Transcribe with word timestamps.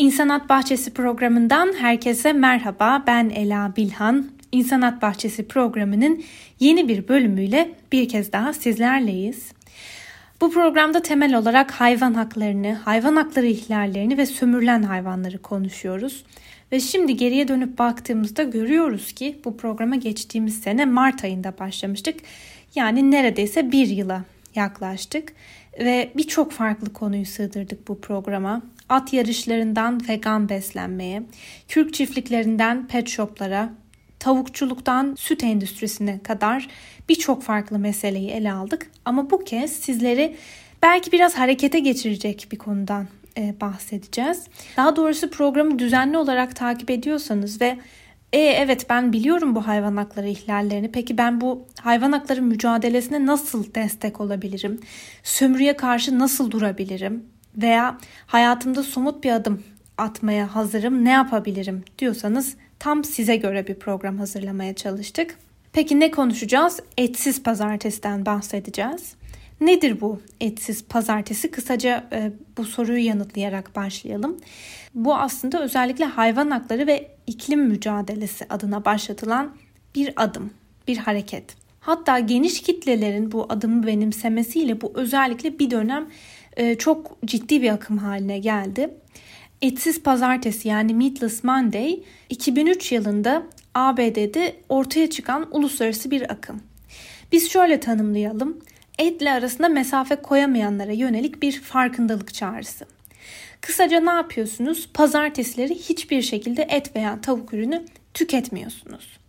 İnsanat 0.00 0.48
Bahçesi 0.48 0.94
programından 0.94 1.72
herkese 1.78 2.32
merhaba. 2.32 3.02
Ben 3.06 3.30
Ela 3.30 3.72
Bilhan. 3.76 4.30
İnsanat 4.52 5.02
Bahçesi 5.02 5.48
programının 5.48 6.22
yeni 6.60 6.88
bir 6.88 7.08
bölümüyle 7.08 7.70
bir 7.92 8.08
kez 8.08 8.32
daha 8.32 8.52
sizlerleyiz. 8.52 9.52
Bu 10.40 10.50
programda 10.50 11.02
temel 11.02 11.34
olarak 11.34 11.70
hayvan 11.70 12.14
haklarını, 12.14 12.72
hayvan 12.72 13.16
hakları 13.16 13.46
ihlallerini 13.46 14.18
ve 14.18 14.26
sömürülen 14.26 14.82
hayvanları 14.82 15.38
konuşuyoruz. 15.38 16.24
Ve 16.72 16.80
şimdi 16.80 17.16
geriye 17.16 17.48
dönüp 17.48 17.78
baktığımızda 17.78 18.42
görüyoruz 18.42 19.12
ki 19.12 19.40
bu 19.44 19.56
programa 19.56 19.96
geçtiğimiz 19.96 20.60
sene 20.60 20.84
Mart 20.84 21.24
ayında 21.24 21.58
başlamıştık. 21.58 22.20
Yani 22.74 23.10
neredeyse 23.10 23.72
bir 23.72 23.86
yıla 23.86 24.24
yaklaştık 24.54 25.32
ve 25.80 26.10
birçok 26.16 26.52
farklı 26.52 26.92
konuyu 26.92 27.26
sığdırdık 27.26 27.88
bu 27.88 28.00
programa. 28.00 28.62
At 28.88 29.12
yarışlarından 29.12 30.08
vegan 30.08 30.48
beslenmeye, 30.48 31.22
kürk 31.68 31.94
çiftliklerinden 31.94 32.88
pet 32.88 33.08
shoplara, 33.08 33.72
tavukçuluktan 34.18 35.14
süt 35.18 35.44
endüstrisine 35.44 36.18
kadar 36.22 36.68
birçok 37.08 37.42
farklı 37.42 37.78
meseleyi 37.78 38.30
ele 38.30 38.52
aldık. 38.52 38.90
Ama 39.04 39.30
bu 39.30 39.44
kez 39.44 39.72
sizleri 39.72 40.36
belki 40.82 41.12
biraz 41.12 41.34
harekete 41.34 41.78
geçirecek 41.78 42.48
bir 42.52 42.58
konudan 42.58 43.08
e, 43.38 43.54
bahsedeceğiz. 43.60 44.46
Daha 44.76 44.96
doğrusu 44.96 45.30
programı 45.30 45.78
düzenli 45.78 46.18
olarak 46.18 46.56
takip 46.56 46.90
ediyorsanız 46.90 47.60
ve 47.60 47.78
e, 48.32 48.38
evet 48.38 48.86
ben 48.90 49.12
biliyorum 49.12 49.54
bu 49.54 49.66
hayvan 49.66 49.96
hakları 49.96 50.28
ihlallerini. 50.28 50.92
Peki 50.92 51.18
ben 51.18 51.40
bu 51.40 51.66
hayvan 51.80 52.12
hakları 52.12 52.42
mücadelesine 52.42 53.26
nasıl 53.26 53.74
destek 53.74 54.20
olabilirim? 54.20 54.80
Sömürüye 55.22 55.76
karşı 55.76 56.18
nasıl 56.18 56.50
durabilirim? 56.50 57.24
Veya 57.56 57.98
hayatımda 58.26 58.82
somut 58.82 59.24
bir 59.24 59.30
adım 59.30 59.62
atmaya 59.98 60.54
hazırım, 60.54 61.04
ne 61.04 61.10
yapabilirim 61.10 61.84
diyorsanız 61.98 62.56
tam 62.78 63.04
size 63.04 63.36
göre 63.36 63.66
bir 63.66 63.74
program 63.74 64.18
hazırlamaya 64.18 64.74
çalıştık. 64.74 65.36
Peki 65.72 66.00
ne 66.00 66.10
konuşacağız? 66.10 66.80
Etsiz 66.98 67.42
pazartesiden 67.42 68.26
bahsedeceğiz. 68.26 69.14
Nedir 69.60 70.00
bu 70.00 70.20
etsiz 70.40 70.84
pazartesi? 70.84 71.50
Kısaca 71.50 72.08
e, 72.12 72.32
bu 72.56 72.64
soruyu 72.64 73.06
yanıtlayarak 73.06 73.76
başlayalım. 73.76 74.36
Bu 74.94 75.16
aslında 75.16 75.62
özellikle 75.62 76.04
hayvan 76.04 76.50
hakları 76.50 76.86
ve 76.86 77.10
iklim 77.30 77.60
mücadelesi 77.60 78.46
adına 78.50 78.84
başlatılan 78.84 79.56
bir 79.94 80.12
adım, 80.16 80.50
bir 80.88 80.96
hareket. 80.96 81.44
Hatta 81.80 82.18
geniş 82.18 82.62
kitlelerin 82.62 83.32
bu 83.32 83.46
adımı 83.48 83.86
benimsemesiyle 83.86 84.80
bu 84.80 84.92
özellikle 84.94 85.58
bir 85.58 85.70
dönem 85.70 86.08
e, 86.56 86.74
çok 86.74 87.18
ciddi 87.24 87.62
bir 87.62 87.70
akım 87.70 87.98
haline 87.98 88.38
geldi. 88.38 88.90
Etsiz 89.62 90.02
Pazartesi 90.02 90.68
yani 90.68 90.94
Meatless 90.94 91.44
Monday 91.44 92.02
2003 92.28 92.92
yılında 92.92 93.42
ABD'de 93.74 94.56
ortaya 94.68 95.10
çıkan 95.10 95.48
uluslararası 95.50 96.10
bir 96.10 96.32
akım. 96.32 96.60
Biz 97.32 97.50
şöyle 97.50 97.80
tanımlayalım. 97.80 98.58
Etle 98.98 99.32
arasında 99.32 99.68
mesafe 99.68 100.16
koyamayanlara 100.16 100.92
yönelik 100.92 101.42
bir 101.42 101.60
farkındalık 101.60 102.34
çağrısı. 102.34 102.86
Kısaca 103.60 104.00
ne 104.00 104.10
yapıyorsunuz? 104.10 104.88
Pazartesileri 104.94 105.74
hiçbir 105.74 106.22
şekilde 106.22 106.62
et 106.62 106.96
veya 106.96 107.20
tavuk 107.20 107.54
ürünü 107.54 107.84
tüketmiyorsunuz. 108.14 109.20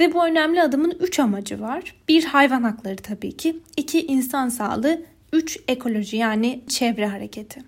Ve 0.00 0.14
bu 0.14 0.26
önemli 0.26 0.62
adımın 0.62 0.96
3 1.00 1.20
amacı 1.20 1.60
var. 1.60 1.94
Bir 2.08 2.24
hayvan 2.24 2.62
hakları 2.62 2.96
tabii 2.96 3.36
ki. 3.36 3.56
iki 3.76 4.06
insan 4.06 4.48
sağlığı. 4.48 5.02
Üç 5.32 5.58
ekoloji 5.68 6.16
yani 6.16 6.60
çevre 6.68 7.06
hareketi. 7.06 7.62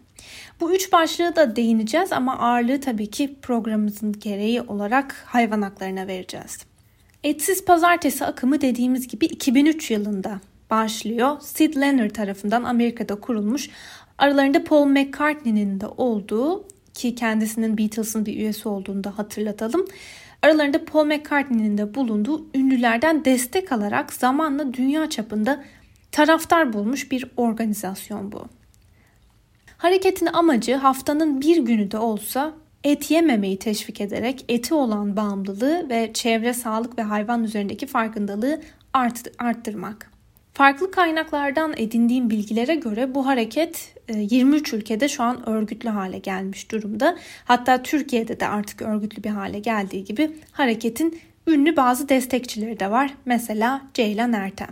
Bu 0.61 0.75
üç 0.75 0.93
başlığı 0.93 1.37
da 1.37 1.57
değineceğiz 1.57 2.13
ama 2.13 2.39
ağırlığı 2.39 2.81
tabii 2.81 3.11
ki 3.11 3.35
programımızın 3.43 4.13
gereği 4.13 4.63
olarak 4.63 5.25
hayvan 5.27 5.63
haklarına 5.63 6.07
vereceğiz. 6.07 6.59
Etsiz 7.25 7.65
Pazartesi 7.65 8.25
akımı 8.25 8.61
dediğimiz 8.61 9.09
gibi 9.09 9.27
2003 9.27 9.91
yılında 9.91 10.41
başlıyor. 10.71 11.37
Sid 11.41 11.77
Leonard 11.77 12.11
tarafından 12.11 12.65
Amerika'da 12.65 13.15
kurulmuş. 13.15 13.71
Aralarında 14.21 14.65
Paul 14.65 14.87
McCartney'nin 14.87 15.81
de 15.81 15.87
olduğu 15.87 16.65
ki 16.95 17.15
kendisinin 17.15 17.79
Beatles'ın 17.79 18.27
bir 18.27 18.37
üyesi 18.37 18.69
olduğunu 18.69 19.05
da 19.05 19.19
hatırlatalım. 19.19 19.87
Aralarında 20.43 20.85
Paul 20.85 21.05
McCartney'nin 21.05 21.79
de 21.79 21.95
bulunduğu 21.95 22.47
ünlülerden 22.55 23.25
destek 23.25 23.73
alarak 23.73 24.13
zamanla 24.13 24.75
dünya 24.75 25.11
çapında 25.11 25.65
taraftar 26.13 26.73
bulmuş 26.73 27.11
bir 27.11 27.25
organizasyon 27.37 28.33
bu. 28.33 28.45
Hareketin 29.77 30.27
amacı 30.27 30.75
haftanın 30.75 31.41
bir 31.41 31.57
günü 31.57 31.91
de 31.91 31.99
olsa 31.99 32.53
et 32.85 33.11
yememeyi 33.11 33.59
teşvik 33.59 34.01
ederek 34.01 34.45
eti 34.49 34.75
olan 34.75 35.17
bağımlılığı 35.17 35.89
ve 35.89 36.11
çevre 36.15 36.53
sağlık 36.53 36.99
ve 36.99 37.03
hayvan 37.03 37.45
üzerindeki 37.45 37.87
farkındalığı 37.87 38.61
art, 38.93 39.27
arttırmak. 39.39 40.11
Farklı 40.55 40.91
kaynaklardan 40.91 41.75
edindiğim 41.77 42.31
bilgilere 42.31 42.75
göre 42.75 43.15
bu 43.15 43.27
hareket 43.27 43.95
23 44.09 44.73
e, 44.73 44.77
ülkede 44.77 45.09
şu 45.09 45.23
an 45.23 45.49
örgütlü 45.49 45.89
hale 45.89 46.19
gelmiş 46.19 46.71
durumda. 46.71 47.17
Hatta 47.45 47.83
Türkiye'de 47.83 48.41
de 48.41 48.49
artık 48.49 48.83
örgütlü 48.83 49.25
bir 49.25 49.31
hale 49.31 49.59
geldiği 49.59 50.05
gibi 50.05 50.31
hareketin 50.53 51.21
ünlü 51.47 51.77
bazı 51.77 52.09
destekçileri 52.09 52.81
de 52.81 52.91
var. 52.91 53.15
Mesela 53.25 53.83
Ceylan 53.95 54.33
Ertem. 54.33 54.69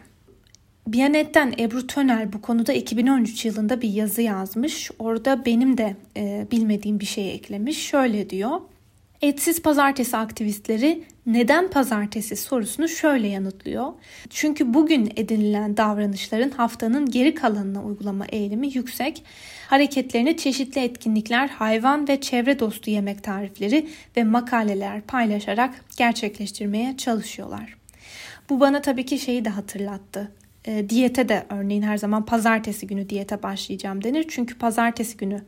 Biyanet'ten 0.86 1.54
Ebru 1.58 1.86
Tönel 1.86 2.32
bu 2.32 2.40
konuda 2.40 2.72
2013 2.72 3.44
yılında 3.44 3.82
bir 3.82 3.88
yazı 3.88 4.22
yazmış. 4.22 4.90
Orada 4.98 5.44
benim 5.46 5.78
de 5.78 5.96
e, 6.16 6.46
bilmediğim 6.50 7.00
bir 7.00 7.06
şey 7.06 7.34
eklemiş. 7.34 7.78
Şöyle 7.78 8.30
diyor. 8.30 8.60
Etsiz 9.22 9.62
pazartesi 9.62 10.16
aktivistleri 10.16 11.02
neden 11.26 11.70
pazartesi 11.70 12.36
sorusunu 12.36 12.88
şöyle 12.88 13.28
yanıtlıyor. 13.28 13.92
Çünkü 14.30 14.74
bugün 14.74 15.12
edinilen 15.16 15.76
davranışların 15.76 16.50
haftanın 16.50 17.10
geri 17.10 17.34
kalanına 17.34 17.84
uygulama 17.84 18.26
eğilimi 18.26 18.68
yüksek. 18.74 19.24
Hareketlerini 19.66 20.36
çeşitli 20.36 20.80
etkinlikler, 20.80 21.48
hayvan 21.48 22.08
ve 22.08 22.20
çevre 22.20 22.58
dostu 22.58 22.90
yemek 22.90 23.24
tarifleri 23.24 23.88
ve 24.16 24.24
makaleler 24.24 25.00
paylaşarak 25.00 25.84
gerçekleştirmeye 25.96 26.96
çalışıyorlar. 26.96 27.76
Bu 28.50 28.60
bana 28.60 28.82
tabii 28.82 29.06
ki 29.06 29.18
şeyi 29.18 29.44
de 29.44 29.48
hatırlattı. 29.48 30.32
E, 30.64 30.90
diyete 30.90 31.28
de 31.28 31.46
örneğin 31.50 31.82
her 31.82 31.98
zaman 31.98 32.24
pazartesi 32.24 32.86
günü 32.86 33.08
diyete 33.08 33.42
başlayacağım 33.42 34.04
denir. 34.04 34.26
Çünkü 34.28 34.58
pazartesi 34.58 35.16
günü 35.16 35.42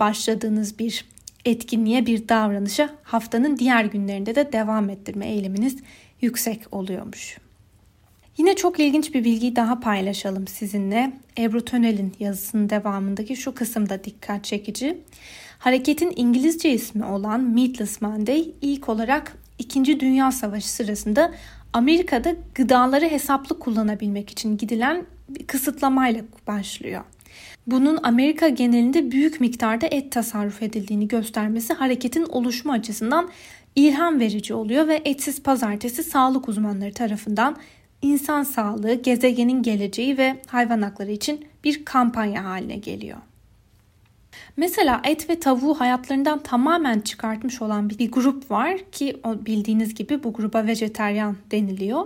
başladığınız 0.00 0.78
bir 0.78 1.04
etkinliğe, 1.44 2.06
bir 2.06 2.28
davranışa 2.28 2.90
haftanın 3.02 3.56
diğer 3.56 3.84
günlerinde 3.84 4.34
de 4.34 4.52
devam 4.52 4.90
ettirme 4.90 5.26
eğiliminiz 5.26 5.76
yüksek 6.20 6.60
oluyormuş. 6.72 7.38
Yine 8.38 8.56
çok 8.56 8.80
ilginç 8.80 9.14
bir 9.14 9.24
bilgiyi 9.24 9.56
daha 9.56 9.80
paylaşalım 9.80 10.46
sizinle. 10.46 11.12
Ebru 11.38 11.64
Tönel'in 11.64 12.12
yazısının 12.20 12.70
devamındaki 12.70 13.36
şu 13.36 13.54
kısımda 13.54 14.04
dikkat 14.04 14.44
çekici. 14.44 14.98
Hareketin 15.58 16.12
İngilizce 16.16 16.72
ismi 16.72 17.04
olan 17.04 17.40
Meatless 17.40 18.02
Monday 18.02 18.48
ilk 18.60 18.88
olarak 18.88 19.36
2. 19.58 20.00
Dünya 20.00 20.32
Savaşı 20.32 20.68
sırasında 20.68 21.32
Amerika'da 21.72 22.34
gıdaları 22.54 23.08
hesaplı 23.08 23.58
kullanabilmek 23.58 24.30
için 24.30 24.56
gidilen 24.56 25.06
bir 25.28 25.46
kısıtlamayla 25.46 26.22
başlıyor. 26.46 27.04
Bunun 27.66 27.98
Amerika 28.02 28.48
genelinde 28.48 29.10
büyük 29.10 29.40
miktarda 29.40 29.86
et 29.86 30.12
tasarruf 30.12 30.62
edildiğini 30.62 31.08
göstermesi 31.08 31.72
hareketin 31.72 32.24
oluşma 32.24 32.72
açısından 32.72 33.30
ilham 33.76 34.20
verici 34.20 34.54
oluyor 34.54 34.88
ve 34.88 35.02
etsiz 35.04 35.42
pazartesi 35.42 36.02
sağlık 36.02 36.48
uzmanları 36.48 36.92
tarafından 36.92 37.56
insan 38.02 38.42
sağlığı, 38.42 38.94
gezegenin 38.94 39.62
geleceği 39.62 40.18
ve 40.18 40.36
hayvan 40.46 40.82
hakları 40.82 41.10
için 41.10 41.46
bir 41.64 41.84
kampanya 41.84 42.44
haline 42.44 42.76
geliyor. 42.76 43.18
Mesela 44.56 45.00
et 45.04 45.30
ve 45.30 45.40
tavuğu 45.40 45.80
hayatlarından 45.80 46.38
tamamen 46.38 47.00
çıkartmış 47.00 47.62
olan 47.62 47.90
bir 47.90 48.12
grup 48.12 48.50
var 48.50 48.78
ki 48.92 49.20
bildiğiniz 49.24 49.94
gibi 49.94 50.24
bu 50.24 50.32
gruba 50.32 50.66
vejeteryan 50.66 51.36
deniliyor. 51.50 52.04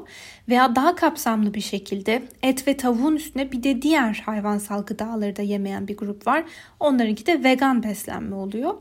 Veya 0.49 0.77
daha 0.77 0.95
kapsamlı 0.95 1.55
bir 1.55 1.61
şekilde 1.61 2.23
et 2.43 2.69
ve 2.69 2.77
tavuğun 2.77 3.17
üstüne 3.17 3.53
bir 3.53 3.63
de 3.63 3.83
diğer 3.83 4.23
hayvansal 4.27 4.83
gıdaları 4.83 5.37
da 5.37 5.43
yemeyen 5.43 5.89
bir 5.89 5.97
grup 5.97 6.27
var. 6.27 6.45
Onlarınki 6.81 7.27
de 7.27 7.45
vegan 7.45 7.83
beslenme 7.83 8.35
oluyor. 8.35 8.75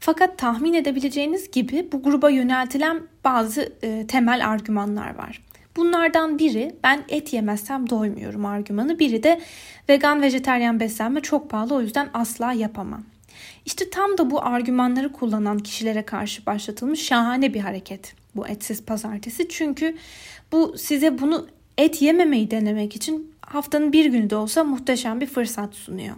Fakat 0.00 0.38
tahmin 0.38 0.74
edebileceğiniz 0.74 1.50
gibi 1.50 1.88
bu 1.92 2.02
gruba 2.02 2.30
yöneltilen 2.30 3.02
bazı 3.24 3.72
e, 3.82 4.06
temel 4.06 4.48
argümanlar 4.48 5.14
var. 5.14 5.42
Bunlardan 5.76 6.38
biri 6.38 6.76
ben 6.82 7.04
et 7.08 7.32
yemezsem 7.32 7.90
doymuyorum 7.90 8.46
argümanı. 8.46 8.98
Biri 8.98 9.22
de 9.22 9.40
vegan 9.88 10.22
vejeteryan 10.22 10.80
beslenme 10.80 11.20
çok 11.20 11.50
pahalı 11.50 11.74
o 11.74 11.80
yüzden 11.80 12.08
asla 12.14 12.52
yapamam. 12.52 13.04
İşte 13.66 13.90
tam 13.90 14.18
da 14.18 14.30
bu 14.30 14.44
argümanları 14.44 15.12
kullanan 15.12 15.58
kişilere 15.58 16.02
karşı 16.02 16.46
başlatılmış 16.46 17.02
şahane 17.02 17.54
bir 17.54 17.60
hareket 17.60 18.14
bu 18.36 18.48
etsiz 18.48 18.84
pazartesi. 18.84 19.48
Çünkü 19.48 19.96
bu 20.52 20.78
size 20.78 21.18
bunu 21.18 21.46
et 21.78 22.02
yememeyi 22.02 22.50
denemek 22.50 22.96
için 22.96 23.34
haftanın 23.40 23.92
bir 23.92 24.06
günü 24.06 24.30
de 24.30 24.36
olsa 24.36 24.64
muhteşem 24.64 25.20
bir 25.20 25.26
fırsat 25.26 25.74
sunuyor. 25.74 26.16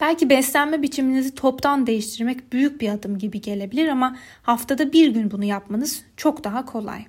Belki 0.00 0.30
beslenme 0.30 0.82
biçiminizi 0.82 1.34
toptan 1.34 1.86
değiştirmek 1.86 2.52
büyük 2.52 2.80
bir 2.80 2.88
adım 2.88 3.18
gibi 3.18 3.40
gelebilir 3.40 3.88
ama 3.88 4.16
haftada 4.42 4.92
bir 4.92 5.08
gün 5.08 5.30
bunu 5.30 5.44
yapmanız 5.44 6.02
çok 6.16 6.44
daha 6.44 6.64
kolay. 6.64 7.04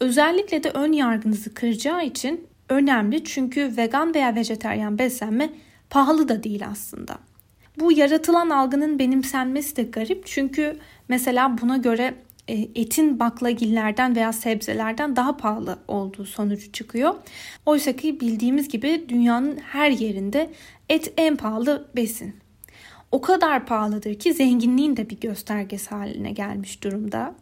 Özellikle 0.00 0.62
de 0.62 0.70
ön 0.70 0.92
yargınızı 0.92 1.54
kıracağı 1.54 2.04
için 2.04 2.46
önemli 2.68 3.24
çünkü 3.24 3.76
vegan 3.76 4.14
veya 4.14 4.34
vejeteryan 4.34 4.98
beslenme 4.98 5.50
pahalı 5.90 6.28
da 6.28 6.42
değil 6.42 6.66
aslında. 6.66 7.18
Bu 7.80 7.92
yaratılan 7.92 8.50
algının 8.50 8.98
benimsenmesi 8.98 9.76
de 9.76 9.82
garip 9.82 10.26
çünkü 10.26 10.78
mesela 11.08 11.58
buna 11.62 11.76
göre 11.76 12.14
e, 12.48 12.68
etin 12.74 13.20
baklagillerden 13.20 14.16
veya 14.16 14.32
sebzelerden 14.32 15.16
daha 15.16 15.36
pahalı 15.36 15.78
olduğu 15.88 16.24
sonucu 16.24 16.72
çıkıyor. 16.72 17.14
Oysa 17.66 17.92
ki 17.92 18.20
bildiğimiz 18.20 18.68
gibi 18.68 19.04
dünyanın 19.08 19.56
her 19.56 19.90
yerinde 19.90 20.50
et 20.88 21.12
en 21.16 21.36
pahalı 21.36 21.88
besin. 21.96 22.36
O 23.12 23.20
kadar 23.20 23.66
pahalıdır 23.66 24.14
ki 24.14 24.34
zenginliğin 24.34 24.96
de 24.96 25.10
bir 25.10 25.20
göstergesi 25.20 25.90
haline 25.90 26.30
gelmiş 26.30 26.82
durumda. 26.82 27.34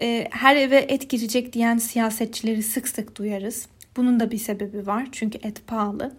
E, 0.00 0.28
her 0.30 0.56
eve 0.56 0.76
et 0.76 1.10
girecek 1.10 1.52
diyen 1.52 1.78
siyasetçileri 1.78 2.62
sık 2.62 2.88
sık 2.88 3.16
duyarız. 3.16 3.66
Bunun 3.96 4.20
da 4.20 4.30
bir 4.30 4.38
sebebi 4.38 4.86
var 4.86 5.08
çünkü 5.12 5.38
et 5.42 5.66
pahalı. 5.66 6.12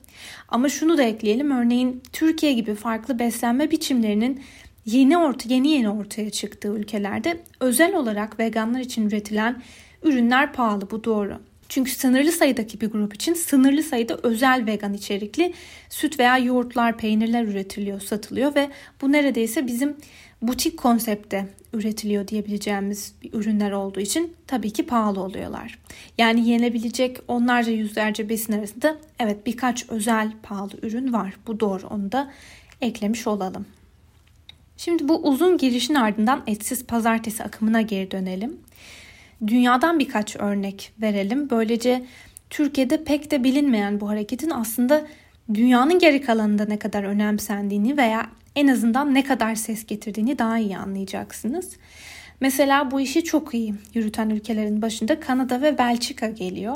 Ama 0.48 0.70
şunu 0.70 0.98
da 0.98 1.04
ekleyelim 1.04 1.52
örneğin 1.52 2.04
Türkiye 2.14 2.54
gibi 2.54 2.76
farklı 2.76 3.20
beslenme 3.20 3.72
biçimlerinin 3.72 4.42
yeni 4.86 5.18
orta 5.18 5.50
yeni 5.50 5.70
yeni 5.70 5.90
ortaya 5.90 6.30
çıktığı 6.30 6.68
ülkelerde 6.68 7.40
özel 7.60 7.96
olarak 7.96 8.40
veganlar 8.40 8.80
için 8.80 9.08
üretilen 9.08 9.62
ürünler 10.04 10.54
pahalı 10.54 10.92
bu 10.92 11.04
doğru. 11.04 11.40
Çünkü 11.70 11.92
sınırlı 11.92 12.32
sayıdaki 12.32 12.82
bir 12.82 12.88
grup 12.88 13.16
için 13.16 13.34
sınırlı 13.34 13.84
sayıda 13.84 14.20
özel 14.24 14.66
vegan 14.66 14.94
içerikli 14.94 15.54
süt 15.90 16.20
veya 16.20 16.38
yoğurtlar, 16.38 16.98
peynirler 16.98 17.44
üretiliyor, 17.44 18.00
satılıyor 18.00 18.56
ve 18.56 18.70
bu 19.02 19.12
neredeyse 19.12 19.68
bizim 19.68 19.98
butik 20.42 20.78
konsepte 20.78 21.48
üretiliyor 21.74 22.28
diyebileceğimiz 22.28 23.16
ürünler 23.34 23.72
olduğu 23.72 24.00
için 24.00 24.34
tabii 24.48 24.74
ki 24.74 24.86
pahalı 24.86 25.24
oluyorlar. 25.24 25.80
Yani 26.18 26.50
yenebilecek 26.50 27.18
onlarca 27.28 27.72
yüzlerce 27.72 28.30
besin 28.30 28.54
arasında 28.54 28.98
evet 29.20 29.46
birkaç 29.46 29.90
özel 29.90 30.32
pahalı 30.44 30.74
ürün 30.82 31.14
var. 31.14 31.34
Bu 31.48 31.60
doğru 31.60 31.88
onu 31.88 32.12
da 32.12 32.32
eklemiş 32.82 33.28
olalım. 33.28 33.66
Şimdi 34.78 35.08
bu 35.08 35.28
uzun 35.28 35.58
girişin 35.58 35.96
ardından 35.96 36.44
etsiz 36.48 36.86
pazartesi 36.86 37.44
akımına 37.44 37.82
geri 37.82 38.12
dönelim. 38.12 38.58
Dünyadan 39.48 40.00
birkaç 40.00 40.36
örnek 40.36 40.92
verelim. 41.02 41.50
Böylece 41.50 42.06
Türkiye'de 42.50 43.04
pek 43.04 43.32
de 43.32 43.44
bilinmeyen 43.44 44.02
bu 44.02 44.10
hareketin 44.10 44.50
aslında 44.50 45.08
dünyanın 45.54 46.00
geri 46.00 46.22
kalanında 46.22 46.66
ne 46.66 46.80
kadar 46.80 47.04
önemsendiğini 47.04 47.98
veya 47.98 48.30
en 48.56 48.68
azından 48.68 49.14
ne 49.14 49.24
kadar 49.24 49.56
ses 49.56 49.86
getirdiğini 49.86 50.40
daha 50.40 50.58
iyi 50.58 50.78
anlayacaksınız. 50.78 51.78
Mesela 52.42 52.92
bu 52.92 53.02
işi 53.02 53.24
çok 53.24 53.54
iyi 53.54 53.74
yürüten 53.94 54.30
ülkelerin 54.30 54.82
başında 54.82 55.20
Kanada 55.20 55.62
ve 55.62 55.78
Belçika 55.78 56.30
geliyor. 56.30 56.76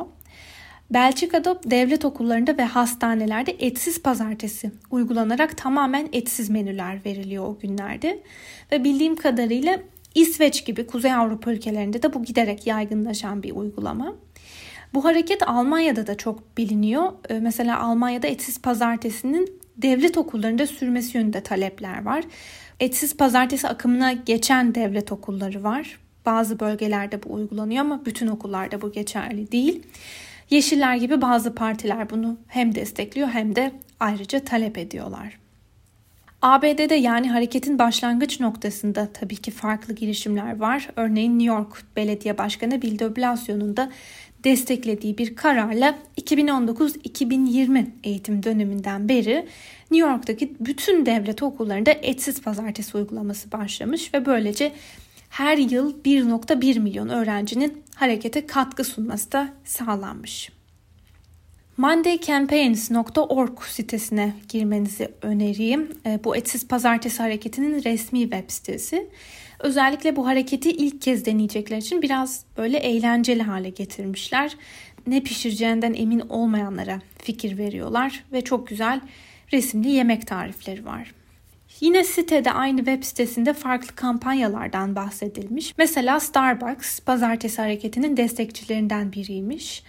Belçika'da 0.89 1.59
devlet 1.65 2.05
okullarında 2.05 2.57
ve 2.57 2.63
hastanelerde 2.63 3.55
etsiz 3.59 4.01
pazartesi 4.03 4.71
uygulanarak 4.91 5.57
tamamen 5.57 6.09
etsiz 6.13 6.49
menüler 6.49 7.05
veriliyor 7.05 7.47
o 7.47 7.57
günlerde. 7.59 8.23
Ve 8.71 8.83
bildiğim 8.83 9.15
kadarıyla 9.15 9.79
İsveç 10.15 10.65
gibi 10.65 10.87
Kuzey 10.87 11.13
Avrupa 11.13 11.51
ülkelerinde 11.51 12.03
de 12.03 12.13
bu 12.13 12.23
giderek 12.23 12.67
yaygınlaşan 12.67 13.43
bir 13.43 13.51
uygulama. 13.51 14.15
Bu 14.93 15.05
hareket 15.05 15.49
Almanya'da 15.49 16.07
da 16.07 16.17
çok 16.17 16.57
biliniyor. 16.57 17.11
Ee, 17.29 17.39
mesela 17.39 17.79
Almanya'da 17.79 18.27
etsiz 18.27 18.61
pazartesinin 18.61 19.59
devlet 19.77 20.17
okullarında 20.17 20.67
sürmesi 20.67 21.17
yönünde 21.17 21.41
talepler 21.41 22.05
var. 22.05 22.23
Etsiz 22.79 23.17
pazartesi 23.17 23.67
akımına 23.67 24.13
geçen 24.13 24.75
devlet 24.75 25.11
okulları 25.11 25.63
var. 25.63 25.99
Bazı 26.25 26.59
bölgelerde 26.59 27.23
bu 27.23 27.33
uygulanıyor 27.33 27.81
ama 27.81 28.05
bütün 28.05 28.27
okullarda 28.27 28.81
bu 28.81 28.91
geçerli 28.91 29.51
değil. 29.51 29.83
Yeşiller 30.49 30.95
gibi 30.95 31.21
bazı 31.21 31.55
partiler 31.55 32.09
bunu 32.09 32.37
hem 32.47 32.75
destekliyor 32.75 33.27
hem 33.27 33.55
de 33.55 33.71
ayrıca 33.99 34.39
talep 34.39 34.77
ediyorlar. 34.77 35.39
ABD'de 36.41 36.95
yani 36.95 37.29
hareketin 37.29 37.79
başlangıç 37.79 38.39
noktasında 38.39 39.09
tabii 39.13 39.35
ki 39.35 39.51
farklı 39.51 39.95
girişimler 39.95 40.59
var. 40.59 40.89
Örneğin 40.95 41.39
New 41.39 41.55
York 41.55 41.83
Belediye 41.95 42.37
Başkanı 42.37 42.81
Bill 42.81 42.99
de 42.99 43.15
Blasio'nun 43.15 43.77
da 43.77 43.91
desteklediği 44.45 45.17
bir 45.17 45.35
kararla 45.35 45.99
2019-2020 46.21 47.85
eğitim 48.03 48.43
döneminden 48.43 49.09
beri 49.09 49.47
New 49.91 50.09
York'taki 50.09 50.53
bütün 50.59 51.05
devlet 51.05 51.43
okullarında 51.43 51.91
etsiz 51.91 52.41
pazartesi 52.41 52.97
uygulaması 52.97 53.51
başlamış 53.51 54.13
ve 54.13 54.25
böylece 54.25 54.71
her 55.29 55.57
yıl 55.57 56.03
1.1 56.03 56.79
milyon 56.79 57.09
öğrencinin 57.09 57.83
harekete 57.95 58.47
katkı 58.47 58.83
sunması 58.83 59.31
da 59.31 59.49
sağlanmış. 59.65 60.51
mondaycampaigns.org 61.77 63.61
sitesine 63.61 64.33
girmenizi 64.49 65.11
öneriyim. 65.21 65.91
E, 66.05 66.19
bu 66.23 66.35
etsiz 66.35 66.67
pazartesi 66.67 67.17
hareketinin 67.17 67.83
resmi 67.83 68.21
web 68.21 68.49
sitesi. 68.49 69.07
Özellikle 69.59 70.15
bu 70.15 70.27
hareketi 70.27 70.69
ilk 70.69 71.01
kez 71.01 71.25
deneyecekler 71.25 71.77
için 71.77 72.01
biraz 72.01 72.43
böyle 72.57 72.77
eğlenceli 72.77 73.43
hale 73.43 73.69
getirmişler. 73.69 74.57
Ne 75.07 75.23
pişireceğinden 75.23 75.93
emin 75.93 76.19
olmayanlara 76.19 77.01
fikir 77.23 77.57
veriyorlar 77.57 78.23
ve 78.31 78.41
çok 78.41 78.67
güzel 78.67 79.01
resimli 79.53 79.89
yemek 79.89 80.27
tarifleri 80.27 80.85
var. 80.85 81.13
Yine 81.81 82.03
sitede 82.03 82.51
aynı 82.51 82.77
web 82.77 83.03
sitesinde 83.03 83.53
farklı 83.53 83.95
kampanyalardan 83.95 84.95
bahsedilmiş. 84.95 85.73
Mesela 85.77 86.19
Starbucks 86.19 86.99
pazartesi 86.99 87.61
hareketinin 87.61 88.17
destekçilerinden 88.17 89.13
biriymiş. 89.13 89.83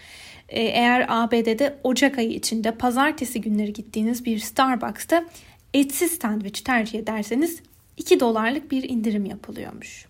Ee, 0.49 0.61
eğer 0.63 1.07
ABD'de 1.09 1.79
Ocak 1.85 2.19
ayı 2.19 2.31
içinde 2.31 2.71
pazartesi 2.71 3.41
günleri 3.41 3.73
gittiğiniz 3.73 4.25
bir 4.25 4.39
Starbucks'ta 4.39 5.25
etsiz 5.75 6.19
sandviç 6.23 6.61
tercih 6.61 6.99
ederseniz 6.99 7.63
2 7.96 8.20
dolarlık 8.20 8.70
bir 8.70 8.88
indirim 8.88 9.25
yapılıyormuş. 9.25 10.06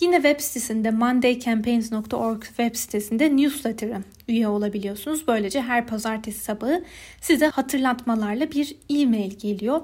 Yine 0.00 0.16
web 0.16 0.40
sitesinde 0.40 0.90
mondaycampaigns.org 0.90 2.42
web 2.44 2.74
sitesinde 2.74 3.36
newsletter'a 3.36 4.02
üye 4.28 4.48
olabiliyorsunuz. 4.48 5.28
Böylece 5.28 5.62
her 5.62 5.86
pazartesi 5.86 6.40
sabahı 6.40 6.84
size 7.20 7.46
hatırlatmalarla 7.46 8.50
bir 8.50 8.76
e-mail 8.90 9.30
geliyor. 9.38 9.82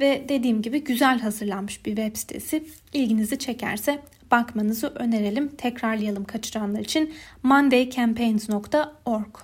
Ve 0.00 0.24
dediğim 0.28 0.62
gibi 0.62 0.84
güzel 0.84 1.20
hazırlanmış 1.20 1.86
bir 1.86 1.96
web 1.96 2.16
sitesi. 2.16 2.64
İlginizi 2.92 3.38
çekerse 3.38 4.02
bakmanızı 4.30 4.88
önerelim. 4.88 5.48
Tekrarlayalım 5.48 6.24
kaçıranlar 6.24 6.80
için 6.80 7.14
mondaycampaigns.org 7.42 9.36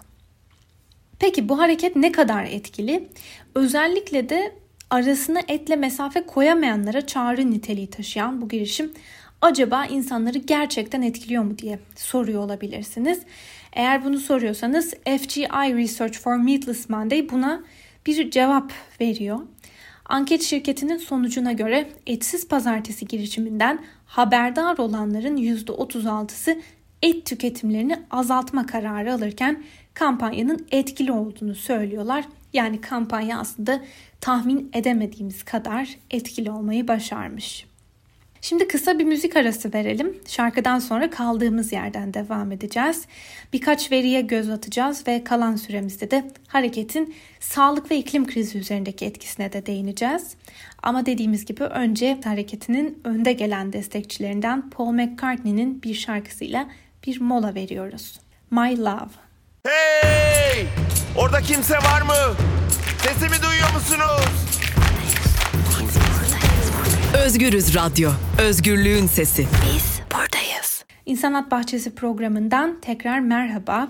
Peki 1.19 1.49
bu 1.49 1.59
hareket 1.59 1.97
ne 1.97 2.13
kadar 2.13 2.45
etkili? 2.45 3.09
Özellikle 3.55 4.29
de 4.29 4.53
arasına 4.91 5.41
etle 5.49 5.77
mesafe 5.77 6.27
koyamayanlara 6.27 7.07
çağrı 7.07 7.51
niteliği 7.51 7.91
taşıyan 7.91 8.41
bu 8.41 8.49
girişim 8.49 8.93
acaba 9.41 9.87
insanları 9.87 10.39
gerçekten 10.39 11.03
etkiliyor 11.03 11.43
mu 11.43 11.59
diye 11.59 11.79
soruyor 11.97 12.43
olabilirsiniz. 12.43 13.21
Eğer 13.73 14.05
bunu 14.05 14.19
soruyorsanız 14.19 14.95
FGI 14.95 15.77
Research 15.77 16.19
for 16.19 16.37
Meatless 16.37 16.91
Monday 16.91 17.31
buna 17.31 17.63
bir 18.07 18.31
cevap 18.31 18.73
veriyor. 19.01 19.39
Anket 20.09 20.43
şirketinin 20.43 20.97
sonucuna 20.97 21.53
göre 21.53 21.89
etsiz 22.07 22.49
pazartesi 22.49 23.07
girişiminden 23.07 23.79
haberdar 24.07 24.79
olanların 24.79 25.37
%36'sı 25.37 26.61
et 27.03 27.27
tüketimlerini 27.27 27.99
azaltma 28.11 28.67
kararı 28.67 29.15
alırken 29.15 29.65
kampanyanın 29.95 30.67
etkili 30.71 31.13
olduğunu 31.13 31.55
söylüyorlar. 31.55 32.25
Yani 32.53 32.81
kampanya 32.81 33.39
aslında 33.39 33.81
tahmin 34.27 34.71
edemediğimiz 34.73 35.43
kadar 35.43 35.89
etkili 36.11 36.51
olmayı 36.51 36.89
başarmış. 36.89 37.67
Şimdi 38.41 38.69
kısa 38.69 38.99
bir 38.99 39.05
müzik 39.05 39.37
arası 39.37 39.73
verelim. 39.75 40.19
Şarkıdan 40.29 40.79
sonra 40.79 41.11
kaldığımız 41.11 41.73
yerden 41.73 42.15
devam 42.15 42.53
edeceğiz. 42.53 43.07
Birkaç 43.53 43.93
veriye 43.93 44.21
göz 44.21 44.51
atacağız 44.51 45.07
ve 45.07 45.25
kalan 45.25 45.57
süremizde 45.57 46.11
de 46.11 46.31
hareketin 46.49 47.15
sağlık 47.41 47.91
ve 47.91 47.97
iklim 47.97 48.27
krizi 48.27 48.59
üzerindeki 48.59 49.05
etkisine 49.05 49.53
de 49.53 49.67
değineceğiz. 49.67 50.35
Ama 50.83 51.07
dediğimiz 51.07 51.45
gibi 51.45 51.65
önce 51.65 52.21
hareketinin 52.25 52.99
önde 53.05 53.33
gelen 53.33 53.73
destekçilerinden 53.73 54.71
Paul 54.71 54.93
McCartney'nin 54.93 55.83
bir 55.83 55.95
şarkısıyla 55.95 56.69
bir 57.07 57.21
mola 57.21 57.55
veriyoruz. 57.55 58.21
My 58.51 58.79
Love. 58.79 59.11
Hey! 59.67 60.67
Orada 61.17 61.41
kimse 61.41 61.75
var 61.75 62.03
mı? 62.03 62.37
Sesimi 63.07 63.43
duyuyor 63.43 63.75
musunuz? 63.75 64.27
Özgürüz 67.25 67.75
Radyo. 67.75 68.11
Özgürlüğün 68.41 69.07
sesi. 69.07 69.43
Biz 69.43 70.01
buradayız. 70.11 70.85
İnsanat 71.07 71.51
Bahçesi 71.51 71.95
programından 71.95 72.81
tekrar 72.81 73.21
merhaba. 73.21 73.89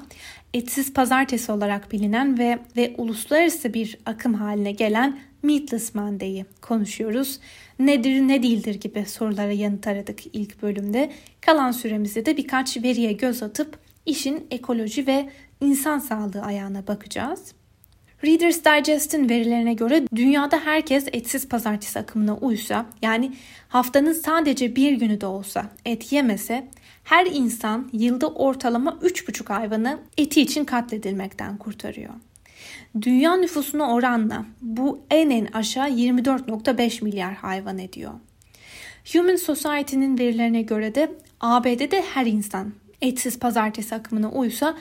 Etsiz 0.55 0.93
Pazartesi 0.93 1.53
olarak 1.53 1.93
bilinen 1.93 2.39
ve 2.39 2.59
ve 2.77 2.95
uluslararası 2.99 3.75
bir 3.75 3.99
akım 4.07 4.35
haline 4.35 4.73
gelen 4.73 5.19
Meatless 5.43 5.95
Monday'i 5.95 6.47
konuşuyoruz. 6.63 7.41
Nedir 7.79 8.21
ne 8.21 8.43
değildir 8.43 8.75
gibi 8.75 9.07
sorulara 9.07 9.53
yanıt 9.53 9.87
aradık 9.87 10.21
ilk 10.33 10.63
bölümde. 10.63 11.13
Kalan 11.41 11.71
süremizde 11.71 12.27
de 12.27 12.37
birkaç 12.37 12.77
veriye 12.77 13.13
göz 13.13 13.43
atıp 13.43 13.79
işin 14.07 14.47
ekoloji 14.51 15.07
ve 15.07 15.31
insan 15.61 15.99
sağlığı 15.99 16.43
ayağına 16.43 16.87
bakacağız. 16.87 17.41
Reader's 18.27 18.65
Digest'in 18.65 19.29
verilerine 19.29 19.75
göre 19.75 20.03
dünyada 20.15 20.61
herkes 20.65 21.07
etsiz 21.13 21.49
pazartesi 21.49 21.99
akımına 21.99 22.37
uysa 22.37 22.87
yani 23.03 23.33
haftanın 23.69 24.13
sadece 24.13 24.77
bir 24.77 24.93
günü 24.93 25.21
de 25.21 25.27
olsa 25.27 25.71
et 25.85 26.13
yemese 26.13 26.69
her 27.05 27.27
insan 27.27 27.91
yılda 27.93 28.29
ortalama 28.29 28.91
3,5 28.91 29.53
hayvanı 29.53 29.99
eti 30.19 30.43
için 30.43 30.65
katledilmekten 30.65 31.57
kurtarıyor. 31.57 32.15
Dünya 33.03 33.37
nüfusuna 33.37 33.95
oranla 33.95 34.47
bu 34.63 35.01
en 35.11 35.31
en 35.31 35.47
aşağı 35.47 35.89
24.5 35.89 37.05
milyar 37.05 37.35
hayvan 37.35 37.79
ediyor. 37.79 38.13
Human 39.13 39.37
Society'nin 39.37 40.19
verilerine 40.19 40.63
göre 40.63 40.95
de 40.95 41.13
ABD'de 41.41 42.03
her 42.15 42.27
insan 42.27 42.73
etsiz 43.03 43.39
pazartesi 43.39 43.95
akımına 43.95 44.31
uysa 44.31 44.77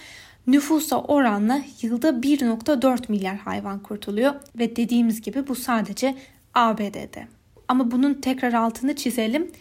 nüfusa 0.47 1.01
oranla 1.01 1.61
yılda 1.81 2.09
1.4 2.09 3.11
milyar 3.11 3.37
hayvan 3.37 3.79
kurtuluyor 3.79 4.33
ve 4.59 4.75
dediğimiz 4.75 5.21
gibi 5.21 5.47
bu 5.47 5.55
sadece 5.55 6.15
ABD'de. 6.53 7.27
Ama 7.67 7.91
bunun 7.91 8.13
tekrar 8.13 8.53
altını 8.53 8.95
çizelim. 8.95 9.51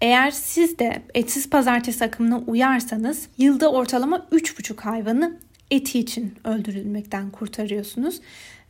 Eğer 0.00 0.30
siz 0.30 0.78
de 0.78 1.02
etsiz 1.14 1.50
pazartesi 1.50 2.04
akımına 2.04 2.38
uyarsanız 2.38 3.28
yılda 3.38 3.72
ortalama 3.72 4.16
3,5 4.32 4.80
hayvanı 4.80 5.36
eti 5.70 5.98
için 5.98 6.34
öldürülmekten 6.44 7.30
kurtarıyorsunuz. 7.30 8.20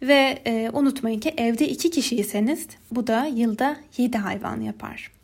Ve 0.03 0.39
e, 0.47 0.71
unutmayın 0.73 1.21
ki 1.21 1.35
evde 1.37 1.69
2 1.69 1.91
kişiyseniz 1.91 2.67
bu 2.91 3.07
da 3.07 3.27
yılda 3.27 3.77
7 3.97 4.19
hayvan 4.19 4.61
yapar. 4.61 5.18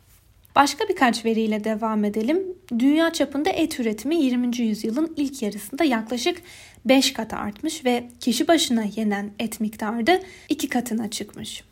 Başka 0.55 0.89
birkaç 0.89 1.25
veriyle 1.25 1.63
devam 1.63 2.03
edelim. 2.03 2.43
Dünya 2.79 3.13
çapında 3.13 3.49
et 3.49 3.79
üretimi 3.79 4.15
20. 4.15 4.57
yüzyılın 4.57 5.13
ilk 5.17 5.41
yarısında 5.41 5.83
yaklaşık 5.83 6.41
5 6.85 7.13
kat 7.13 7.33
artmış 7.33 7.85
ve 7.85 8.09
kişi 8.19 8.47
başına 8.47 8.83
yenen 8.95 9.31
et 9.39 9.59
miktarı 9.59 10.07
da 10.07 10.19
2 10.49 10.69
katına 10.69 11.09
çıkmış. 11.09 11.63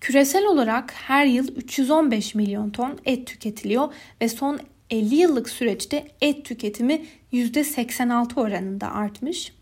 Küresel 0.00 0.46
olarak 0.46 0.92
her 0.94 1.26
yıl 1.26 1.48
315 1.56 2.34
milyon 2.34 2.70
ton 2.70 2.98
et 3.04 3.26
tüketiliyor 3.26 3.92
ve 4.20 4.28
son 4.28 4.60
50 4.90 5.14
yıllık 5.14 5.48
süreçte 5.48 6.08
et 6.20 6.44
tüketimi 6.44 7.02
%86 7.32 8.40
oranında 8.40 8.92
artmış. 8.92 9.52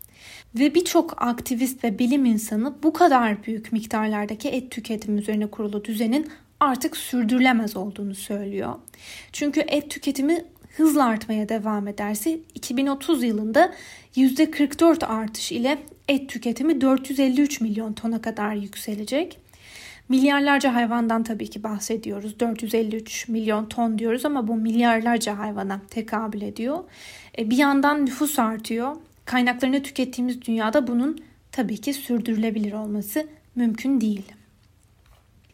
Ve 0.55 0.75
birçok 0.75 1.21
aktivist 1.21 1.83
ve 1.83 1.99
bilim 1.99 2.25
insanı 2.25 2.75
bu 2.83 2.93
kadar 2.93 3.43
büyük 3.43 3.71
miktarlardaki 3.71 4.49
et 4.49 4.71
tüketimi 4.71 5.21
üzerine 5.21 5.47
kurulu 5.47 5.85
düzenin 5.85 6.27
artık 6.59 6.97
sürdürülemez 6.97 7.77
olduğunu 7.77 8.15
söylüyor. 8.15 8.75
Çünkü 9.33 9.59
et 9.59 9.89
tüketimi 9.89 10.45
hızla 10.77 11.05
artmaya 11.05 11.49
devam 11.49 11.87
ederse 11.87 12.39
2030 12.55 13.23
yılında 13.23 13.73
%44 14.15 15.05
artış 15.05 15.51
ile 15.51 15.77
et 16.07 16.29
tüketimi 16.29 16.81
453 16.81 17.61
milyon 17.61 17.93
tona 17.93 18.21
kadar 18.21 18.53
yükselecek. 18.53 19.39
Milyarlarca 20.09 20.75
hayvandan 20.75 21.23
tabii 21.23 21.49
ki 21.49 21.63
bahsediyoruz. 21.63 22.39
453 22.39 23.27
milyon 23.27 23.65
ton 23.65 23.99
diyoruz 23.99 24.25
ama 24.25 24.47
bu 24.47 24.55
milyarlarca 24.55 25.37
hayvana 25.37 25.81
tekabül 25.89 26.41
ediyor. 26.41 26.83
E, 27.37 27.49
bir 27.49 27.57
yandan 27.57 28.05
nüfus 28.05 28.39
artıyor. 28.39 28.95
Kaynaklarını 29.25 29.83
tükettiğimiz 29.83 30.41
dünyada 30.41 30.87
bunun 30.87 31.19
tabii 31.51 31.77
ki 31.77 31.93
sürdürülebilir 31.93 32.73
olması 32.73 33.27
mümkün 33.55 34.01
değil. 34.01 34.36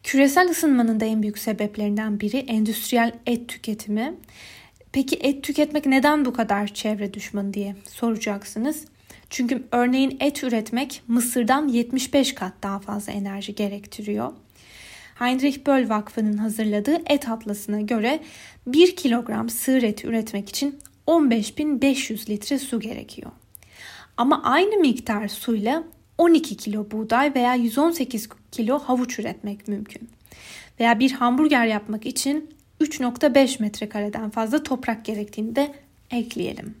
Küresel 0.04 0.50
ısınmanın 0.50 1.00
da 1.00 1.04
en 1.04 1.22
büyük 1.22 1.38
sebeplerinden 1.38 2.20
biri 2.20 2.36
endüstriyel 2.36 3.12
et 3.26 3.48
tüketimi. 3.48 4.14
Peki 4.92 5.16
et 5.16 5.44
tüketmek 5.44 5.86
neden 5.86 6.24
bu 6.24 6.32
kadar 6.32 6.66
çevre 6.66 7.14
düşmanı 7.14 7.54
diye 7.54 7.76
soracaksınız. 7.88 8.84
Çünkü 9.30 9.62
örneğin 9.72 10.16
et 10.20 10.44
üretmek 10.44 11.02
Mısır'dan 11.08 11.68
75 11.68 12.34
kat 12.34 12.52
daha 12.62 12.78
fazla 12.78 13.12
enerji 13.12 13.54
gerektiriyor. 13.54 14.32
Heinrich 15.14 15.66
Böll 15.66 15.88
Vakfı'nın 15.88 16.36
hazırladığı 16.36 16.98
et 17.06 17.28
atlasına 17.28 17.80
göre 17.80 18.20
1 18.66 18.96
kilogram 18.96 19.48
sığır 19.48 19.82
eti 19.82 20.06
üretmek 20.06 20.48
için 20.48 20.78
15.500 21.06 22.30
litre 22.30 22.58
su 22.58 22.80
gerekiyor. 22.80 23.30
Ama 24.16 24.42
aynı 24.42 24.76
miktar 24.76 25.28
suyla 25.28 25.84
12 26.18 26.56
kilo 26.56 26.90
buğday 26.90 27.34
veya 27.34 27.54
118 27.54 28.28
kilo 28.52 28.78
havuç 28.78 29.18
üretmek 29.18 29.68
mümkün. 29.68 30.08
Veya 30.80 31.00
bir 31.00 31.12
hamburger 31.12 31.66
yapmak 31.66 32.06
için 32.06 32.50
3.5 32.80 33.62
metrekareden 33.62 34.30
fazla 34.30 34.62
toprak 34.62 35.04
gerektiğini 35.04 35.56
de 35.56 35.74
ekleyelim. 36.10 36.74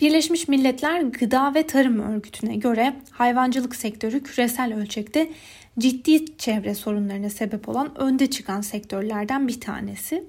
Birleşmiş 0.00 0.48
Milletler 0.48 1.00
Gıda 1.00 1.54
ve 1.54 1.66
Tarım 1.66 2.00
Örgütü'ne 2.00 2.56
göre 2.56 2.96
hayvancılık 3.10 3.76
sektörü 3.76 4.22
küresel 4.22 4.74
ölçekte 4.74 5.30
ciddi 5.78 6.38
çevre 6.38 6.74
sorunlarına 6.74 7.30
sebep 7.30 7.68
olan 7.68 8.00
önde 8.00 8.30
çıkan 8.30 8.60
sektörlerden 8.60 9.48
bir 9.48 9.60
tanesi. 9.60 10.24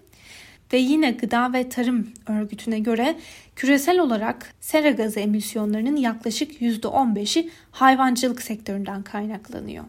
Ve 0.74 0.77
yine 0.77 1.12
Gıda 1.12 1.53
ve 1.53 1.69
Tarım 1.69 2.07
Örgütü'ne 2.27 2.79
göre 2.79 3.15
küresel 3.55 4.00
olarak 4.00 4.53
sera 4.62 4.89
gazı 4.89 5.19
emisyonlarının 5.19 5.95
yaklaşık 5.95 6.62
%15'i 6.62 7.50
hayvancılık 7.71 8.41
sektöründen 8.41 9.03
kaynaklanıyor. 9.03 9.83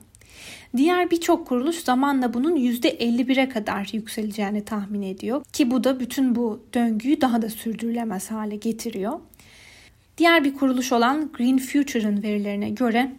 Diğer 0.76 1.10
birçok 1.10 1.46
kuruluş 1.46 1.76
zamanla 1.76 2.34
bunun 2.34 2.56
%51'e 2.56 3.48
kadar 3.48 3.88
yükseleceğini 3.92 4.64
tahmin 4.64 5.02
ediyor 5.02 5.44
ki 5.52 5.70
bu 5.70 5.84
da 5.84 6.00
bütün 6.00 6.34
bu 6.34 6.62
döngüyü 6.74 7.20
daha 7.20 7.42
da 7.42 7.50
sürdürülemez 7.50 8.30
hale 8.30 8.56
getiriyor. 8.56 9.20
Diğer 10.18 10.44
bir 10.44 10.54
kuruluş 10.54 10.92
olan 10.92 11.32
Green 11.32 11.58
Future'ın 11.58 12.22
verilerine 12.22 12.70
göre 12.70 13.12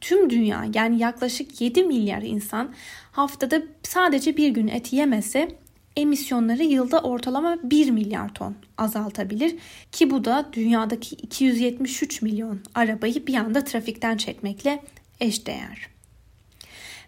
tüm 0.00 0.30
dünya 0.30 0.66
yani 0.74 0.98
yaklaşık 0.98 1.60
7 1.60 1.82
milyar 1.82 2.22
insan 2.22 2.74
haftada 3.12 3.62
sadece 3.82 4.36
bir 4.36 4.48
gün 4.48 4.68
et 4.68 4.92
yemese 4.92 5.48
emisyonları 5.96 6.62
yılda 6.62 7.00
ortalama 7.00 7.58
1 7.62 7.90
milyar 7.90 8.34
ton 8.34 8.54
azaltabilir 8.78 9.56
ki 9.92 10.10
bu 10.10 10.24
da 10.24 10.48
dünyadaki 10.52 11.14
273 11.16 12.22
milyon 12.22 12.60
arabayı 12.74 13.26
bir 13.26 13.34
anda 13.34 13.64
trafikten 13.64 14.16
çekmekle 14.16 14.82
eşdeğer. 15.20 15.88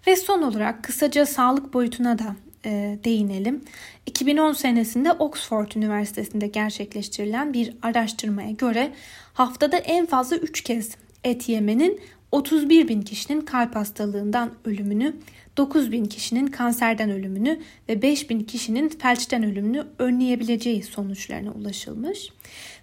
Ve 0.07 0.17
son 0.17 0.43
olarak 0.43 0.85
kısaca 0.85 1.27
sağlık 1.27 1.75
boyutuna 1.75 2.19
da 2.19 2.37
e, 2.65 2.99
değinelim. 3.05 3.65
2010 4.07 4.53
senesinde 4.53 5.12
Oxford 5.12 5.73
Üniversitesi'nde 5.77 6.47
gerçekleştirilen 6.47 7.53
bir 7.53 7.75
araştırmaya 7.83 8.51
göre 8.51 8.93
haftada 9.35 9.77
en 9.77 10.07
fazla 10.07 10.37
3 10.37 10.61
kez 10.62 10.97
et 11.25 11.49
yemenin 11.49 12.01
31 12.33 12.89
bin 12.89 13.03
kişinin 13.03 13.41
kalp 13.41 13.77
hastalığından 13.77 14.51
ölümünü, 14.65 15.17
9 15.57 15.93
bin 15.93 16.05
kişinin 16.05 16.47
kanserden 16.47 17.11
ölümünü 17.11 17.61
ve 17.89 18.03
5 18.03 18.31
bin 18.31 18.41
kişinin 18.41 18.89
felçten 18.89 19.43
ölümünü 19.43 19.87
önleyebileceği 19.99 20.83
sonuçlarına 20.83 21.51
ulaşılmış. 21.51 22.29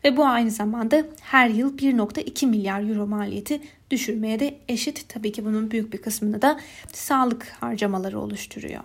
Ve 0.04 0.18
bu 0.18 0.26
aynı 0.26 0.52
zamanda 0.52 1.06
her 1.22 1.50
yıl 1.50 1.78
1.2 1.78 2.46
milyar 2.46 2.90
euro 2.90 3.08
maliyeti 3.08 3.62
düşürmeye 3.92 4.40
de 4.40 4.58
eşit. 4.68 5.10
Tabii 5.10 5.32
ki 5.32 5.46
bunun 5.46 5.72
büyük 5.72 5.94
bir 5.94 6.02
kısmını 6.02 6.42
da 6.42 6.60
sağlık 6.94 7.48
harcamaları 7.48 8.20
oluşturuyor. 8.20 8.84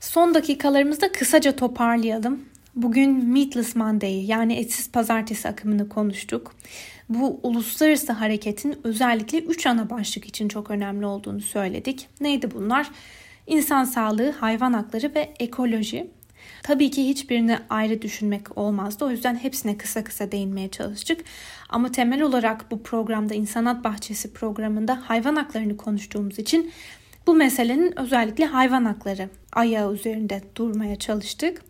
Son 0.00 0.34
dakikalarımızda 0.34 1.12
kısaca 1.12 1.56
toparlayalım. 1.56 2.44
Bugün 2.76 3.24
Meatless 3.24 3.76
Monday 3.76 4.24
yani 4.24 4.54
etsiz 4.54 4.92
pazartesi 4.92 5.48
akımını 5.48 5.88
konuştuk. 5.88 6.54
Bu 7.08 7.40
uluslararası 7.42 8.12
hareketin 8.12 8.78
özellikle 8.84 9.38
3 9.38 9.66
ana 9.66 9.90
başlık 9.90 10.24
için 10.24 10.48
çok 10.48 10.70
önemli 10.70 11.06
olduğunu 11.06 11.40
söyledik. 11.40 12.08
Neydi 12.20 12.50
bunlar? 12.50 12.90
İnsan 13.46 13.84
sağlığı, 13.84 14.30
hayvan 14.30 14.72
hakları 14.72 15.14
ve 15.14 15.34
ekoloji. 15.40 16.10
Tabii 16.62 16.90
ki 16.90 17.08
hiçbirini 17.08 17.58
ayrı 17.70 18.02
düşünmek 18.02 18.58
olmazdı. 18.58 19.04
O 19.04 19.10
yüzden 19.10 19.34
hepsine 19.34 19.78
kısa 19.78 20.04
kısa 20.04 20.32
değinmeye 20.32 20.68
çalıştık. 20.68 21.24
Ama 21.68 21.92
temel 21.92 22.22
olarak 22.22 22.70
bu 22.70 22.82
programda 22.82 23.34
İnsanat 23.34 23.84
Bahçesi 23.84 24.32
programında 24.32 25.02
hayvan 25.04 25.36
haklarını 25.36 25.76
konuştuğumuz 25.76 26.38
için 26.38 26.72
bu 27.26 27.34
meselenin 27.34 27.98
özellikle 27.98 28.46
hayvan 28.46 28.84
hakları 28.84 29.28
ayağı 29.52 29.94
üzerinde 29.94 30.42
durmaya 30.56 30.96
çalıştık. 30.96 31.65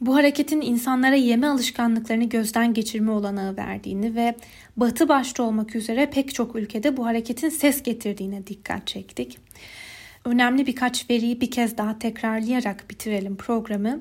Bu 0.00 0.14
hareketin 0.14 0.60
insanlara 0.60 1.14
yeme 1.14 1.46
alışkanlıklarını 1.46 2.24
gözden 2.24 2.74
geçirme 2.74 3.10
olanağı 3.10 3.56
verdiğini 3.56 4.14
ve 4.14 4.34
batı 4.76 5.08
başta 5.08 5.42
olmak 5.42 5.76
üzere 5.76 6.10
pek 6.10 6.34
çok 6.34 6.56
ülkede 6.56 6.96
bu 6.96 7.06
hareketin 7.06 7.48
ses 7.48 7.82
getirdiğine 7.82 8.46
dikkat 8.46 8.86
çektik. 8.86 9.38
Önemli 10.24 10.66
birkaç 10.66 11.10
veriyi 11.10 11.40
bir 11.40 11.50
kez 11.50 11.78
daha 11.78 11.98
tekrarlayarak 11.98 12.90
bitirelim 12.90 13.36
programı. 13.36 14.00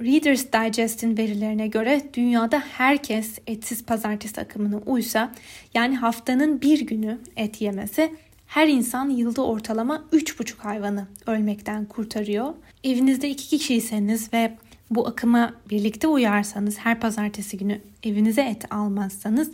Reader's 0.00 0.46
Digest'in 0.52 1.16
verilerine 1.16 1.66
göre 1.66 2.02
dünyada 2.14 2.62
herkes 2.72 3.38
etsiz 3.46 3.84
pazartesi 3.84 4.40
akımına 4.40 4.78
uysa 4.86 5.32
yani 5.74 5.96
haftanın 5.96 6.60
bir 6.60 6.86
günü 6.86 7.18
et 7.36 7.60
yemese 7.60 8.12
her 8.46 8.68
insan 8.68 9.10
yılda 9.10 9.42
ortalama 9.46 10.04
3,5 10.12 10.58
hayvanı 10.58 11.06
ölmekten 11.26 11.84
kurtarıyor. 11.84 12.54
Evinizde 12.84 13.28
iki 13.28 13.58
kişiyseniz 13.58 14.32
ve 14.32 14.56
bu 14.90 15.06
akıma 15.06 15.54
birlikte 15.70 16.08
uyarsanız 16.08 16.78
her 16.78 17.00
pazartesi 17.00 17.58
günü 17.58 17.80
evinize 18.02 18.42
et 18.42 18.72
almazsanız 18.74 19.50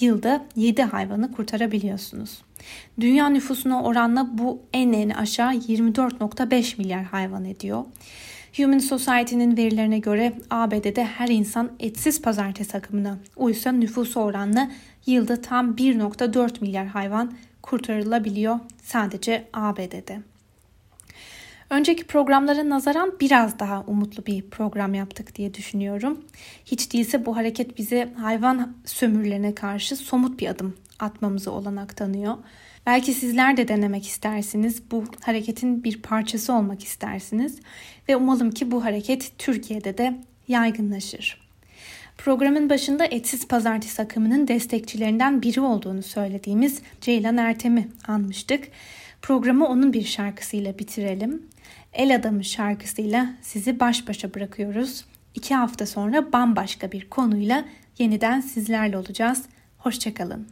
yılda 0.00 0.44
7 0.56 0.82
hayvanı 0.82 1.32
kurtarabiliyorsunuz. 1.32 2.42
Dünya 3.00 3.28
nüfusuna 3.28 3.82
oranla 3.82 4.38
bu 4.38 4.62
en 4.72 4.92
en 4.92 5.10
aşağı 5.10 5.54
24.5 5.54 6.78
milyar 6.78 7.04
hayvan 7.04 7.44
ediyor. 7.44 7.84
Human 8.56 8.78
Society'nin 8.78 9.56
verilerine 9.56 9.98
göre 9.98 10.32
ABD'de 10.50 11.04
her 11.04 11.28
insan 11.28 11.70
etsiz 11.80 12.22
pazartesi 12.22 12.76
akımına 12.76 13.18
uysa 13.36 13.72
nüfusu 13.72 14.20
oranla 14.20 14.70
yılda 15.06 15.40
tam 15.40 15.74
1.4 15.74 16.60
milyar 16.60 16.86
hayvan 16.86 17.32
kurtarılabiliyor 17.62 18.58
sadece 18.82 19.44
ABD'de. 19.52 20.33
Önceki 21.70 22.04
programlara 22.04 22.68
nazaran 22.68 23.12
biraz 23.20 23.58
daha 23.58 23.84
umutlu 23.86 24.26
bir 24.26 24.42
program 24.42 24.94
yaptık 24.94 25.34
diye 25.34 25.54
düşünüyorum. 25.54 26.24
Hiç 26.64 26.92
değilse 26.92 27.26
bu 27.26 27.36
hareket 27.36 27.78
bize 27.78 28.12
hayvan 28.16 28.76
sömürülerine 28.84 29.54
karşı 29.54 29.96
somut 29.96 30.40
bir 30.40 30.48
adım 30.48 30.76
atmamızı 30.98 31.52
olanak 31.52 31.96
tanıyor. 31.96 32.34
Belki 32.86 33.14
sizler 33.14 33.56
de 33.56 33.68
denemek 33.68 34.06
istersiniz. 34.06 34.82
Bu 34.90 35.04
hareketin 35.24 35.84
bir 35.84 36.02
parçası 36.02 36.52
olmak 36.52 36.84
istersiniz 36.84 37.58
ve 38.08 38.16
umalım 38.16 38.50
ki 38.50 38.70
bu 38.70 38.84
hareket 38.84 39.32
Türkiye'de 39.38 39.98
de 39.98 40.18
yaygınlaşır. 40.48 41.44
Programın 42.18 42.70
başında 42.70 43.04
Etsiz 43.04 43.48
Pazartesi 43.48 44.02
akımının 44.02 44.48
destekçilerinden 44.48 45.42
biri 45.42 45.60
olduğunu 45.60 46.02
söylediğimiz 46.02 46.82
Ceylan 47.00 47.36
Ertem'i 47.36 47.88
anmıştık. 48.06 48.68
Programı 49.24 49.66
onun 49.66 49.92
bir 49.92 50.04
şarkısıyla 50.04 50.78
bitirelim. 50.78 51.42
El 51.92 52.14
Adamı 52.16 52.44
şarkısıyla 52.44 53.34
sizi 53.42 53.80
baş 53.80 54.08
başa 54.08 54.34
bırakıyoruz. 54.34 55.04
İki 55.34 55.54
hafta 55.54 55.86
sonra 55.86 56.32
bambaşka 56.32 56.92
bir 56.92 57.10
konuyla 57.10 57.64
yeniden 57.98 58.40
sizlerle 58.40 58.98
olacağız. 58.98 59.44
Hoşçakalın. 59.78 60.48